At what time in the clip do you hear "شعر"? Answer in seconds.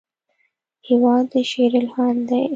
1.51-1.73